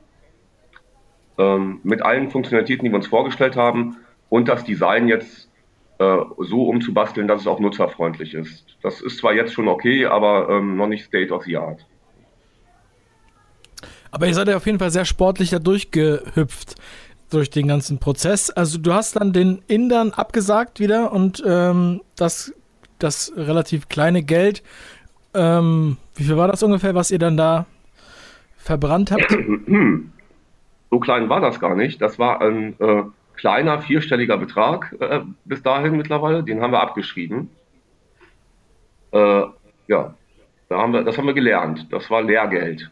[1.38, 3.96] ähm, mit allen Funktionalitäten, die wir uns vorgestellt haben
[4.28, 5.50] und das Design jetzt
[5.98, 8.78] äh, so umzubasteln, dass es auch nutzerfreundlich ist.
[8.82, 11.86] Das ist zwar jetzt schon okay, aber ähm, noch nicht State of the Art.
[14.10, 16.74] Aber ihr seid ja auf jeden Fall sehr sportlich da durchgehüpft
[17.30, 18.50] durch den ganzen Prozess.
[18.50, 22.54] Also du hast dann den Indern abgesagt wieder und ähm, das,
[22.98, 24.62] das relativ kleine Geld,
[25.34, 27.66] ähm, wie viel war das ungefähr, was ihr dann da
[28.56, 29.36] verbrannt habt?
[30.90, 32.00] So klein war das gar nicht.
[32.00, 33.02] Das war ein äh,
[33.36, 36.42] kleiner vierstelliger Betrag äh, bis dahin mittlerweile.
[36.42, 37.50] Den haben wir abgeschrieben.
[39.12, 39.42] äh,
[39.86, 40.14] ja,
[40.70, 41.86] da haben wir, das haben wir gelernt.
[41.90, 42.90] Das war Lehrgeld.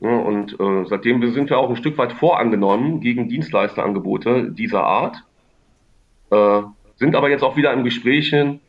[0.00, 5.24] Ja, und äh, seitdem sind wir auch ein Stück weit vorangenommen gegen Dienstleisterangebote dieser Art,
[6.30, 6.62] äh,
[6.96, 8.60] sind aber jetzt auch wieder im Gesprächen,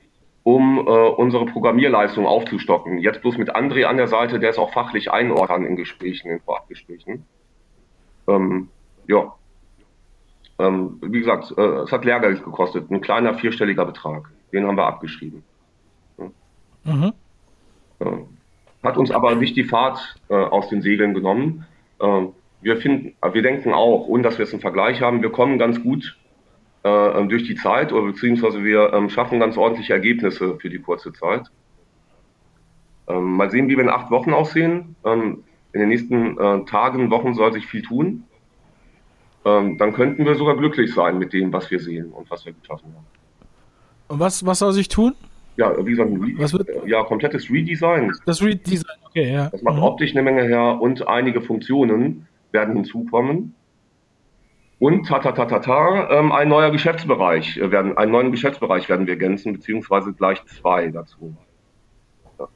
[0.44, 2.98] um äh, unsere Programmierleistung aufzustocken.
[2.98, 6.40] Jetzt bloß mit André an der Seite, der ist auch fachlich einordnen in Gesprächen, in
[6.40, 7.26] Vorabgesprächen.
[8.28, 8.70] Ähm,
[9.08, 9.36] ja.
[10.58, 14.30] Ähm, wie gesagt, es hat Lehrgeld gekostet, ein kleiner vierstelliger Betrag.
[14.52, 15.44] Den haben wir abgeschrieben.
[16.18, 16.26] Ja.
[16.86, 17.14] Mhm.
[18.84, 21.66] Hat uns aber nicht die Fahrt äh, aus den Segeln genommen.
[22.00, 22.28] Äh,
[22.62, 25.82] wir, finden, wir denken auch, ohne dass wir jetzt einen Vergleich haben, wir kommen ganz
[25.82, 26.18] gut
[26.84, 31.12] äh, durch die Zeit oder beziehungsweise wir ähm, schaffen ganz ordentliche Ergebnisse für die kurze
[31.14, 31.50] Zeit.
[33.08, 34.96] Ähm, mal sehen, wie wir in acht Wochen aussehen.
[35.04, 38.24] Ähm, in den nächsten äh, Tagen, Wochen soll sich viel tun.
[39.46, 42.54] Ähm, dann könnten wir sogar glücklich sein mit dem, was wir sehen und was wir
[42.54, 43.06] geschaffen haben.
[44.08, 45.14] Und was, was soll sich tun?
[45.60, 46.70] Ja, wie gesagt, was wird?
[46.88, 48.14] ja, komplettes Redesign.
[48.26, 49.50] Das Redesign, okay, ja.
[49.50, 49.84] Das macht mhm.
[49.84, 53.56] optisch eine Menge her und einige Funktionen werden hinzukommen.
[54.80, 58.88] Und ta ta ta ta ta, ähm, ein neuer Geschäftsbereich äh, werden, einen neuen Geschäftsbereich
[58.88, 61.36] werden wir ergänzen, beziehungsweise gleich zwei dazu.
[62.40, 62.48] Ja.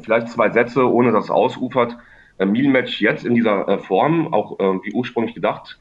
[0.00, 1.98] Vielleicht zwei Sätze, ohne dass es ausufert.
[2.38, 5.78] Äh, Mealmatch jetzt in dieser äh, Form, auch äh, wie ursprünglich gedacht,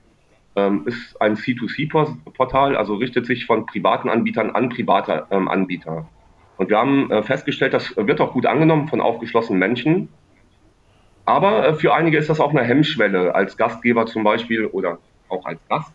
[0.57, 6.09] ähm, ist ein C2C-Portal, also richtet sich von privaten Anbietern an private ähm, Anbieter.
[6.57, 10.09] Und wir haben äh, festgestellt, das wird auch gut angenommen von aufgeschlossenen Menschen.
[11.25, 15.45] Aber äh, für einige ist das auch eine Hemmschwelle, als Gastgeber zum Beispiel oder auch
[15.45, 15.93] als Gast,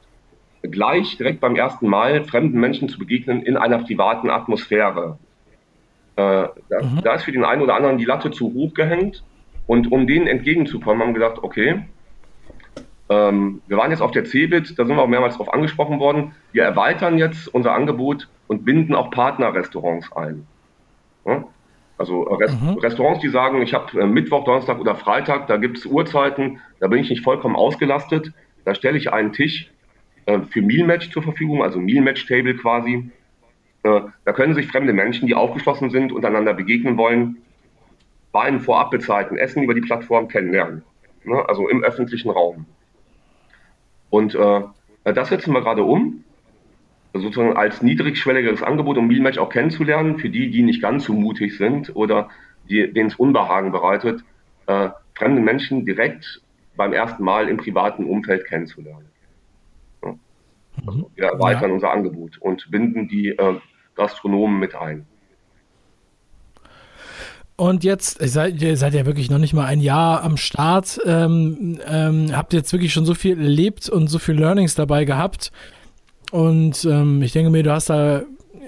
[0.63, 5.19] gleich direkt beim ersten Mal fremden Menschen zu begegnen in einer privaten Atmosphäre.
[6.17, 7.01] Äh, da, mhm.
[7.03, 9.25] da, ist für den einen oder anderen die Latte zu hoch gehängt.
[9.67, 11.85] Und um denen entgegenzukommen, haben wir gedacht, okay,
[13.11, 16.33] ähm, wir waren jetzt auf der CeBIT, da sind wir auch mehrmals darauf angesprochen worden.
[16.53, 20.47] Wir erweitern jetzt unser Angebot und binden auch Partnerrestaurants ein.
[21.27, 21.45] Ja?
[21.99, 22.79] Also äh, Rest mhm.
[22.79, 26.87] Restaurants, die sagen, ich habe äh, Mittwoch, Donnerstag oder Freitag, da gibt es Uhrzeiten, da
[26.87, 28.33] bin ich nicht vollkommen ausgelastet.
[28.65, 29.73] Da stelle ich einen Tisch
[30.27, 33.11] äh, für Mealmatch zur Verfügung, also Mealmatch-Table quasi.
[33.83, 37.39] Äh, da können sich fremde Menschen, die aufgeschlossen sind, untereinander begegnen wollen,
[38.31, 40.85] bei einem vorab bezahlten Essen über die Plattform kennenlernen.
[41.25, 41.45] Ne?
[41.49, 42.67] Also im öffentlichen Raum.
[44.11, 44.63] Und äh,
[45.05, 46.25] das setzen wir gerade um
[47.13, 51.57] sozusagen als niedrigschwelligeres Angebot, um Mealmatch auch kennenzulernen, für die, die nicht ganz so mutig
[51.57, 52.29] sind oder
[52.69, 54.23] denen es Unbehagen bereitet,
[54.67, 56.41] äh, fremde Menschen direkt
[56.77, 59.07] beim ersten Mal im privaten Umfeld kennenzulernen.
[60.05, 60.15] Ja.
[60.87, 61.75] Also wir erweitern ja.
[61.75, 63.59] unser Angebot und binden die äh,
[63.97, 65.07] Gastronomen mit ein.
[67.61, 71.79] Und jetzt, seid, ihr seid ja wirklich noch nicht mal ein Jahr am Start, ähm,
[71.87, 75.53] ähm, habt jetzt wirklich schon so viel erlebt und so viel Learnings dabei gehabt.
[76.31, 78.23] Und ähm, ich denke mir, du hast da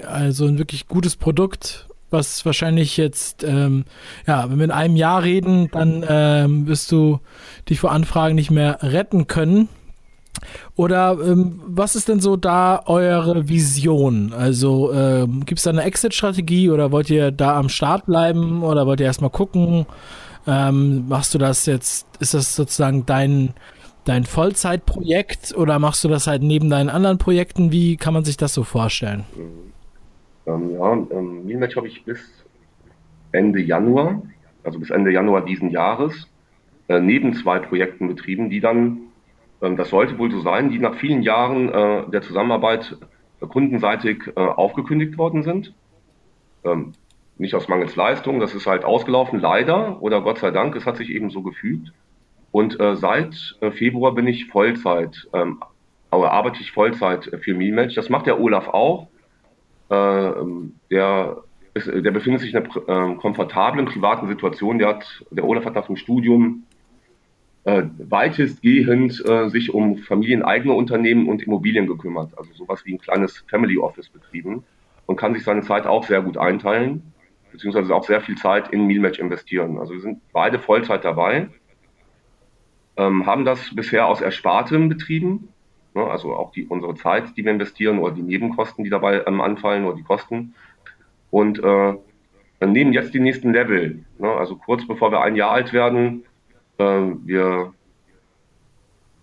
[0.06, 3.86] also ein wirklich gutes Produkt, was wahrscheinlich jetzt, ähm,
[4.26, 7.18] ja, wenn wir in einem Jahr reden, dann ähm, wirst du
[7.70, 9.70] dich vor Anfragen nicht mehr retten können.
[10.76, 14.32] Oder ähm, was ist denn so da eure Vision?
[14.32, 18.86] Also ähm, gibt es da eine Exit-Strategie oder wollt ihr da am Start bleiben oder
[18.86, 19.86] wollt ihr erstmal gucken?
[20.46, 23.54] Ähm, machst du das jetzt, ist das sozusagen dein,
[24.04, 27.70] dein Vollzeitprojekt oder machst du das halt neben deinen anderen Projekten?
[27.70, 29.24] Wie kann man sich das so vorstellen?
[30.46, 32.18] Ähm, ja, ähm, Mealmatch habe ich bis
[33.30, 34.22] Ende Januar,
[34.64, 36.28] also bis Ende Januar diesen Jahres,
[36.88, 38.98] äh, neben zwei Projekten betrieben, die dann,
[39.62, 42.96] das sollte wohl so sein, die nach vielen Jahren äh, der Zusammenarbeit
[43.40, 45.72] äh, kundenseitig äh, aufgekündigt worden sind.
[46.64, 46.92] Ähm,
[47.38, 50.96] nicht aus Mangels Leistung, das ist halt ausgelaufen, leider oder Gott sei Dank, es hat
[50.96, 51.92] sich eben so gefügt.
[52.50, 55.62] Und seit Februar bin ich Vollzeit, ähm,
[56.10, 57.94] arbeite ich Vollzeit für Mealmatch.
[57.94, 59.08] Das macht der Olaf auch.
[59.88, 64.78] Der, der befindet sich in einer komfortablen privaten Situation.
[64.78, 66.64] Der, hat, der Olaf hat nach dem Studium
[67.64, 72.36] äh, weitestgehend äh, sich um familieneigene Unternehmen und Immobilien gekümmert.
[72.36, 74.64] Also sowas wie ein kleines Family Office betrieben
[75.06, 77.12] und kann sich seine Zeit auch sehr gut einteilen,
[77.50, 79.78] beziehungsweise auch sehr viel Zeit in Mealmatch investieren.
[79.78, 81.48] Also wir sind beide Vollzeit dabei
[82.96, 85.48] ähm, haben das bisher aus Erspartem betrieben,
[85.94, 89.40] ne, also auch die, unsere Zeit, die wir investieren oder die Nebenkosten, die dabei ähm,
[89.40, 90.54] anfallen oder die Kosten.
[91.30, 91.94] Und äh,
[92.64, 94.04] nehmen jetzt die nächsten Level.
[94.18, 96.24] Ne, also kurz bevor wir ein Jahr alt werden,
[96.78, 97.72] wir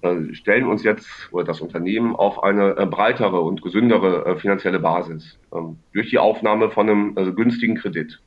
[0.01, 4.79] äh, stellen uns jetzt oder das Unternehmen auf eine äh, breitere und gesündere äh, finanzielle
[4.79, 8.19] Basis ähm, durch die Aufnahme von einem äh, günstigen Kredit.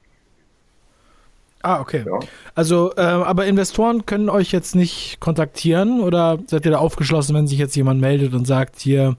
[1.63, 2.05] Ah, okay.
[2.05, 2.19] Ja.
[2.55, 7.47] Also, äh, aber Investoren können euch jetzt nicht kontaktieren oder seid ihr da aufgeschlossen, wenn
[7.47, 9.17] sich jetzt jemand meldet und sagt, hier,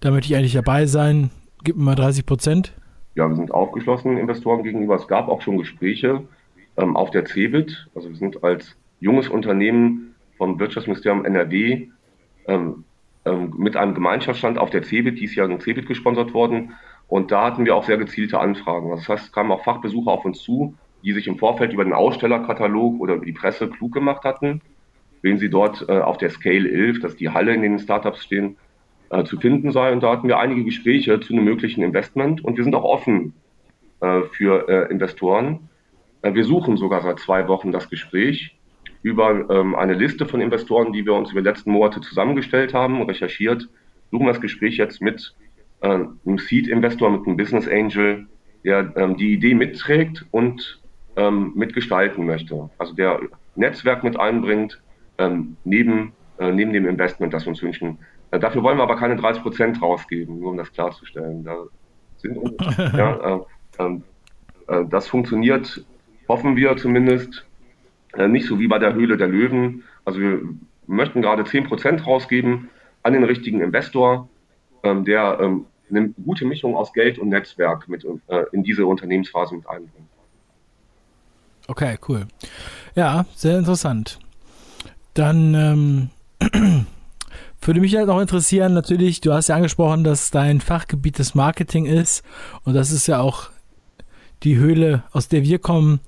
[0.00, 1.30] da möchte ich eigentlich dabei sein,
[1.62, 2.72] gib mir mal 30 Prozent?
[3.16, 4.94] ja, wir sind aufgeschlossen Investoren gegenüber.
[4.94, 6.22] Es gab auch schon Gespräche
[6.76, 7.88] ähm, auf der CeBIT.
[7.94, 11.88] Also wir sind als junges Unternehmen vom Wirtschaftsministerium NRW
[12.46, 12.84] ähm,
[13.24, 16.74] ähm, mit einem Gemeinschaftsstand auf der CeBIT, dies Jahr in CeBIT gesponsert worden.
[17.08, 18.90] Und da hatten wir auch sehr gezielte Anfragen.
[18.90, 21.84] Also das heißt, es kamen auch Fachbesucher auf uns zu, die sich im Vorfeld über
[21.84, 24.60] den Ausstellerkatalog oder über die Presse klug gemacht hatten,
[25.22, 28.22] wen sie dort äh, auf der Scale 11, das ist die Halle, in denen Startups
[28.24, 28.56] stehen,
[29.10, 29.92] äh, zu finden sei.
[29.92, 33.34] Und da hatten wir einige Gespräche zu einem möglichen Investment und wir sind auch offen
[34.00, 35.68] äh, für äh, Investoren.
[36.22, 38.55] Äh, wir suchen sogar seit zwei Wochen das Gespräch
[39.06, 43.00] über ähm, eine Liste von Investoren, die wir uns über die letzten Monate zusammengestellt haben,
[43.02, 43.68] recherchiert,
[44.10, 45.32] suchen das Gespräch jetzt mit
[45.80, 48.26] äh, einem Seed-Investor, mit einem Business Angel,
[48.64, 50.82] der ähm, die Idee mitträgt und
[51.14, 52.68] ähm, mitgestalten möchte.
[52.78, 53.20] Also der
[53.54, 54.82] Netzwerk mit einbringt,
[55.18, 58.00] ähm, neben, äh, neben dem Investment, das wir uns wünschen.
[58.32, 61.44] Äh, dafür wollen wir aber keine 30 Prozent rausgeben, nur um das klarzustellen.
[61.44, 61.56] Da
[62.16, 62.36] sind,
[62.76, 63.40] ja, äh,
[63.78, 64.02] ähm,
[64.66, 65.86] äh, das funktioniert,
[66.26, 67.45] hoffen wir zumindest,
[68.28, 69.84] nicht so wie bei der Höhle der Löwen.
[70.04, 70.40] Also wir
[70.86, 72.70] möchten gerade 10 Prozent rausgeben
[73.02, 74.28] an den richtigen Investor,
[74.82, 79.54] ähm, der ähm, eine gute Mischung aus Geld und Netzwerk mit äh, in diese Unternehmensphase
[79.54, 80.08] mit einbringt.
[81.68, 82.26] Okay, cool.
[82.94, 84.18] Ja, sehr interessant.
[85.14, 86.10] Dann ähm,
[87.60, 91.86] würde mich halt noch interessieren, natürlich, du hast ja angesprochen, dass dein Fachgebiet das Marketing
[91.86, 92.24] ist
[92.64, 93.50] und das ist ja auch
[94.42, 96.00] die Höhle, aus der wir kommen.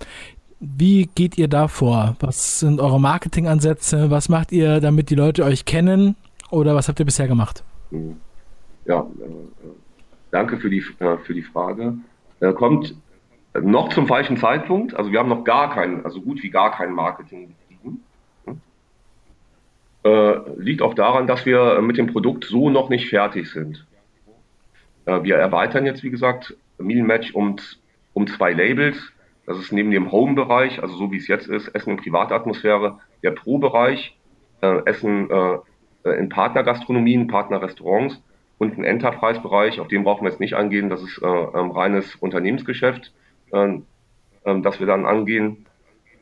[0.60, 2.16] Wie geht ihr da vor?
[2.20, 4.10] Was sind eure Marketingansätze?
[4.10, 6.16] Was macht ihr, damit die Leute euch kennen?
[6.50, 7.62] Oder was habt ihr bisher gemacht?
[8.84, 9.04] Ja, äh,
[10.30, 11.94] danke für die, äh, für die Frage.
[12.40, 12.94] Äh, kommt
[13.60, 14.94] noch zum falschen Zeitpunkt.
[14.94, 18.02] Also wir haben noch gar kein, also gut wie gar kein Marketing betrieben.
[20.56, 23.84] Liegt auch daran, dass wir mit dem Produkt so noch nicht fertig sind.
[25.04, 27.56] Wir erweitern jetzt, wie gesagt, Meal Match um,
[28.14, 28.96] um zwei Labels.
[29.48, 33.30] Das ist neben dem Home-Bereich, also so wie es jetzt ist, Essen in Privatatmosphäre, der
[33.30, 34.14] Pro-Bereich,
[34.60, 35.58] äh, Essen äh,
[36.04, 38.22] in Partnergastronomien, Partnerrestaurants
[38.58, 42.14] und ein Enterprise-Bereich, auf den brauchen wir jetzt nicht eingehen, das ist äh, ein reines
[42.16, 43.14] Unternehmensgeschäft,
[43.54, 43.78] äh,
[44.44, 45.64] äh, das wir dann angehen.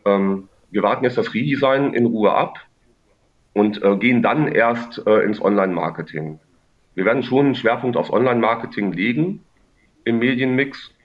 [0.04, 2.58] Ähm, wir warten jetzt das Redesign in Ruhe ab
[3.54, 6.38] und äh, gehen dann erst äh, ins Online-Marketing.
[6.94, 9.44] Wir werden schon einen Schwerpunkt aufs Online-Marketing legen
[10.04, 10.95] im Medienmix, äh,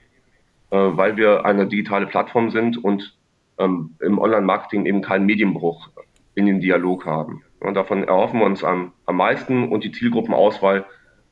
[0.76, 3.16] weil wir eine digitale Plattform sind und
[3.58, 5.90] ähm, im Online-Marketing eben keinen Medienbruch
[6.34, 7.42] in den Dialog haben.
[7.60, 10.84] Und davon erhoffen wir uns am, am meisten und die Zielgruppenauswahl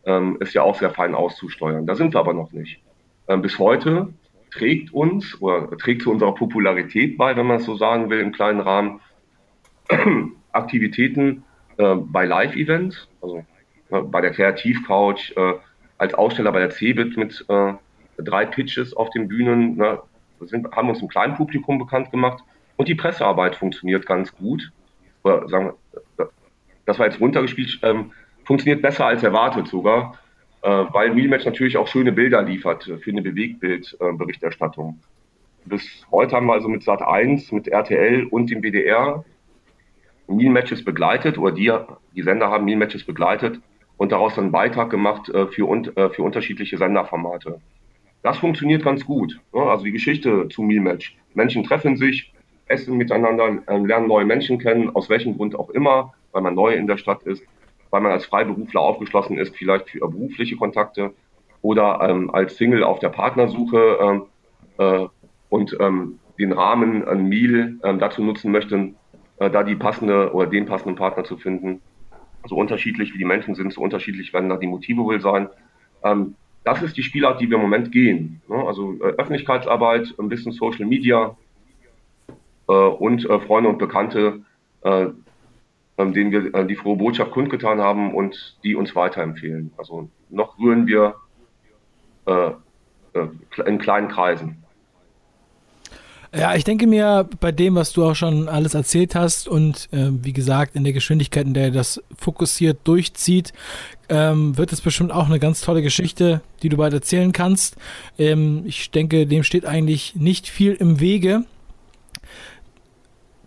[0.05, 1.87] ähm, ist ja auch sehr fein auszusteuern.
[1.87, 2.83] Da sind wir aber noch nicht.
[3.29, 4.13] Ähm, bis heute
[4.51, 8.33] trägt uns oder trägt zu unserer Popularität bei, wenn man es so sagen will, im
[8.33, 9.01] kleinen Rahmen,
[10.53, 11.45] Aktivitäten
[11.77, 13.45] äh, bei Live-Events, also
[13.91, 15.55] äh, bei der Kreativcouch, äh,
[15.99, 17.75] als Aussteller bei der CeBIT mit äh,
[18.23, 20.01] drei Pitches auf den Bühnen, ne,
[20.41, 22.43] sind, haben uns im kleinen Publikum bekannt gemacht
[22.77, 24.73] und die Pressearbeit funktioniert ganz gut.
[25.23, 25.73] Oder sagen
[26.17, 26.31] wir,
[26.87, 28.13] das war jetzt runtergespielt, ähm,
[28.45, 30.19] funktioniert besser als erwartet sogar,
[30.63, 34.99] äh, weil Realmatch natürlich auch schöne Bilder liefert für eine Bewegtbildberichterstattung.
[35.67, 39.25] Bis heute haben wir also mit Sat1, mit RTL und dem WDR
[40.27, 41.73] Meal-Matches begleitet oder die,
[42.15, 43.61] die Sender haben Meal-Matches begleitet
[43.97, 47.61] und daraus einen Beitrag gemacht äh, für, äh, für unterschiedliche Senderformate.
[48.23, 49.41] Das funktioniert ganz gut.
[49.53, 49.63] Ne?
[49.63, 51.17] Also die Geschichte zu Meal-Match.
[51.35, 52.33] Menschen treffen sich,
[52.67, 56.75] essen miteinander, äh, lernen neue Menschen kennen, aus welchem Grund auch immer, weil man neu
[56.75, 57.43] in der Stadt ist,
[57.91, 61.13] weil man als Freiberufler aufgeschlossen ist, vielleicht für berufliche Kontakte
[61.63, 64.23] oder ähm, als Single auf der Partnersuche ähm,
[64.79, 65.07] äh,
[65.49, 68.95] und ähm, den Rahmen ein Meal ähm, dazu nutzen möchte,
[69.39, 71.83] äh, da die passende oder den passenden Partner zu finden.
[72.47, 75.49] So unterschiedlich wie die Menschen sind, so unterschiedlich werden da die Motive wohl sein.
[76.65, 78.43] Das ist die Spielart, die wir im Moment gehen.
[78.49, 78.57] Ne?
[78.57, 81.37] Also äh, Öffentlichkeitsarbeit, ein bisschen Social Media
[82.69, 84.43] äh, und äh, Freunde und Bekannte,
[84.83, 85.07] äh,
[85.99, 89.73] ähm, denen wir die frohe Botschaft kundgetan haben und die uns weiterempfehlen.
[89.77, 91.17] Also noch rühren wir
[93.67, 94.60] in kleinen Kreisen.
[96.33, 100.11] Ja, ich denke mir, bei dem, was du auch schon alles erzählt hast und äh,
[100.13, 103.53] wie gesagt, in der Geschwindigkeit, in der das fokussiert durchzieht,
[104.09, 107.75] ähm, wird es bestimmt auch eine ganz tolle Geschichte, die du bald erzählen kannst.
[108.17, 111.43] Ähm, ich denke, dem steht eigentlich nicht viel im Wege.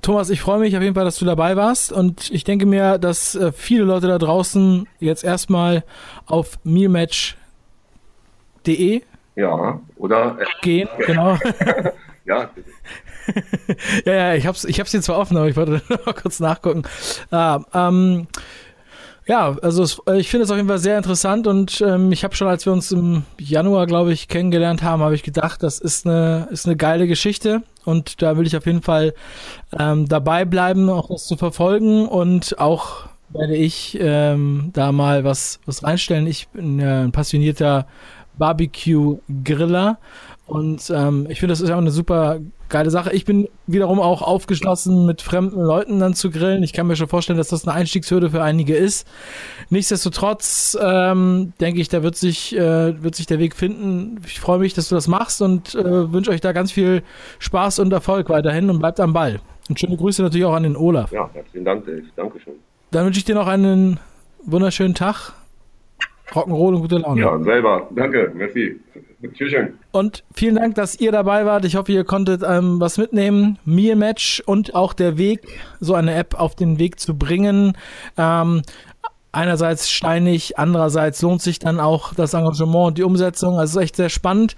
[0.02, 2.98] Thomas, ich freue mich auf jeden Fall, dass du dabei warst und ich denke mir,
[2.98, 5.86] dass äh, viele Leute da draußen jetzt erstmal
[6.26, 7.38] auf mealmatch.de
[9.36, 11.38] ja, oder gehen, genau.
[12.26, 12.52] Ja.
[14.06, 16.84] ja, ja, ich hab's, ich hab's hier zwar offen, aber ich wollte noch kurz nachgucken.
[17.32, 18.28] Ah, ähm,
[19.26, 22.24] Ja, also es, äh, ich finde es auf jeden Fall sehr interessant und ähm, ich
[22.26, 25.80] habe schon, als wir uns im Januar, glaube ich, kennengelernt haben, habe ich gedacht, das
[25.80, 29.14] ist eine, ist eine geile Geschichte und da will ich auf jeden Fall
[29.80, 35.60] ähm, dabei bleiben, auch das zu verfolgen und auch werde ich ähm, da mal was,
[35.66, 36.28] was reinstellen.
[36.28, 37.88] Ich bin ja ein passionierter
[38.38, 39.98] Barbecue-Griller
[40.46, 43.14] und ähm, ich finde, das ist auch eine super geile Sache.
[43.14, 46.64] Ich bin wiederum auch aufgeschlossen, mit fremden Leuten dann zu grillen.
[46.64, 49.08] Ich kann mir schon vorstellen, dass das eine Einstiegshürde für einige ist.
[49.70, 54.20] Nichtsdestotrotz ähm, denke ich, da wird sich, äh, wird sich der Weg finden.
[54.26, 57.04] Ich freue mich, dass du das machst und äh, wünsche euch da ganz viel
[57.40, 59.40] Spaß und Erfolg weiterhin und bleibt am Ball.
[59.70, 61.12] Und schöne Grüße natürlich auch an den Olaf.
[61.12, 62.04] Ja, herzlichen Dank, Dave.
[62.18, 62.56] Dankeschön.
[62.92, 64.00] Dann wünsche ich dir noch einen
[64.44, 65.34] wunderschönen Tag.
[66.32, 67.22] Rock'n'Roll und gute Laune.
[67.22, 67.88] Ja, selber.
[67.92, 68.32] Danke.
[68.36, 68.80] Merci.
[69.32, 69.80] Tschüsschen.
[69.92, 71.66] Und vielen Dank, dass ihr dabei wart.
[71.66, 73.60] Ich hoffe, ihr konntet ähm, was mitnehmen.
[73.66, 75.48] Mir Match und auch der Weg,
[75.80, 77.78] so eine App auf den Weg zu bringen.
[78.18, 78.64] Ähm,
[79.32, 83.60] einerseits steinig, andererseits lohnt sich dann auch das Engagement und die Umsetzung.
[83.60, 84.56] Also es ist echt sehr spannend.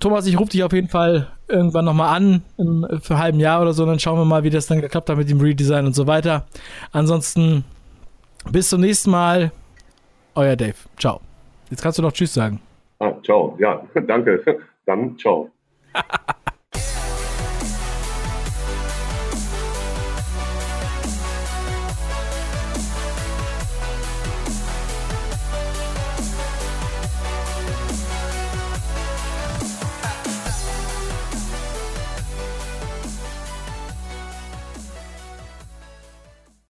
[0.00, 3.62] Thomas, ich rufe dich auf jeden Fall irgendwann nochmal an, im, für ein halben Jahr
[3.62, 5.94] oder so, dann schauen wir mal, wie das dann geklappt hat mit dem Redesign und
[5.94, 6.46] so weiter.
[6.92, 7.64] Ansonsten
[8.50, 9.50] bis zum nächsten Mal.
[10.34, 10.76] Euer Dave.
[10.98, 11.20] Ciao.
[11.70, 12.60] Jetzt kannst du noch Tschüss sagen.
[12.98, 13.56] Ah, ciao.
[13.58, 14.60] Ja, danke.
[14.86, 15.50] Dann ciao.